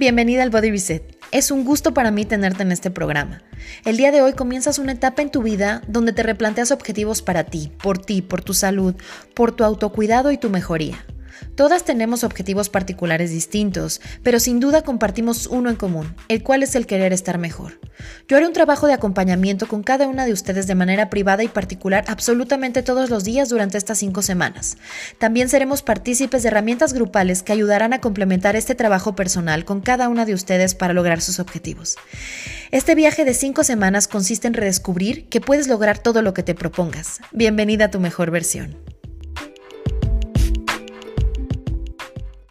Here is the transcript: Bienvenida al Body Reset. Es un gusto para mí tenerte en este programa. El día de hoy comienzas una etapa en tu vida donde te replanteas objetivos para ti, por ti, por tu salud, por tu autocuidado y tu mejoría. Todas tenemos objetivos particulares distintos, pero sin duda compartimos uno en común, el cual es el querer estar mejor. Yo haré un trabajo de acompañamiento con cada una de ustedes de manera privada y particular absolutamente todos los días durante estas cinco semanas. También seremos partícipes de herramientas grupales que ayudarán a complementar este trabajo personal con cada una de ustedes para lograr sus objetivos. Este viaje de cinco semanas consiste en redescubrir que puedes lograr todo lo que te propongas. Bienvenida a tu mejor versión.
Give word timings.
Bienvenida 0.00 0.42
al 0.42 0.48
Body 0.48 0.70
Reset. 0.70 1.02
Es 1.30 1.50
un 1.50 1.62
gusto 1.62 1.92
para 1.92 2.10
mí 2.10 2.24
tenerte 2.24 2.62
en 2.62 2.72
este 2.72 2.90
programa. 2.90 3.42
El 3.84 3.98
día 3.98 4.12
de 4.12 4.22
hoy 4.22 4.32
comienzas 4.32 4.78
una 4.78 4.92
etapa 4.92 5.20
en 5.20 5.30
tu 5.30 5.42
vida 5.42 5.82
donde 5.88 6.14
te 6.14 6.22
replanteas 6.22 6.70
objetivos 6.70 7.20
para 7.20 7.44
ti, 7.44 7.70
por 7.82 7.98
ti, 7.98 8.22
por 8.22 8.40
tu 8.40 8.54
salud, 8.54 8.94
por 9.34 9.52
tu 9.52 9.62
autocuidado 9.62 10.32
y 10.32 10.38
tu 10.38 10.48
mejoría. 10.48 11.04
Todas 11.54 11.84
tenemos 11.84 12.24
objetivos 12.24 12.68
particulares 12.68 13.30
distintos, 13.30 14.00
pero 14.22 14.40
sin 14.40 14.60
duda 14.60 14.82
compartimos 14.82 15.46
uno 15.46 15.70
en 15.70 15.76
común, 15.76 16.14
el 16.28 16.42
cual 16.42 16.62
es 16.62 16.74
el 16.74 16.86
querer 16.86 17.12
estar 17.12 17.38
mejor. 17.38 17.80
Yo 18.28 18.36
haré 18.36 18.46
un 18.46 18.52
trabajo 18.52 18.86
de 18.86 18.94
acompañamiento 18.94 19.68
con 19.68 19.82
cada 19.82 20.08
una 20.08 20.24
de 20.24 20.32
ustedes 20.32 20.66
de 20.66 20.74
manera 20.74 21.10
privada 21.10 21.42
y 21.42 21.48
particular 21.48 22.04
absolutamente 22.08 22.82
todos 22.82 23.10
los 23.10 23.24
días 23.24 23.48
durante 23.48 23.78
estas 23.78 23.98
cinco 23.98 24.22
semanas. 24.22 24.78
También 25.18 25.48
seremos 25.48 25.82
partícipes 25.82 26.42
de 26.42 26.48
herramientas 26.48 26.92
grupales 26.92 27.42
que 27.42 27.52
ayudarán 27.52 27.92
a 27.92 28.00
complementar 28.00 28.56
este 28.56 28.74
trabajo 28.74 29.14
personal 29.14 29.64
con 29.64 29.80
cada 29.80 30.08
una 30.08 30.24
de 30.24 30.34
ustedes 30.34 30.74
para 30.74 30.94
lograr 30.94 31.20
sus 31.20 31.38
objetivos. 31.38 31.96
Este 32.70 32.94
viaje 32.94 33.24
de 33.24 33.34
cinco 33.34 33.64
semanas 33.64 34.08
consiste 34.08 34.46
en 34.46 34.54
redescubrir 34.54 35.28
que 35.28 35.40
puedes 35.40 35.68
lograr 35.68 35.98
todo 35.98 36.22
lo 36.22 36.34
que 36.34 36.42
te 36.42 36.54
propongas. 36.54 37.20
Bienvenida 37.32 37.86
a 37.86 37.90
tu 37.90 38.00
mejor 38.00 38.30
versión. 38.30 38.89